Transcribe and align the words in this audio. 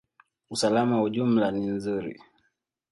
Usalama 0.49 0.95
kwa 0.95 1.03
ujumla 1.03 1.51
ni 1.51 1.67
nzuri. 1.67 2.21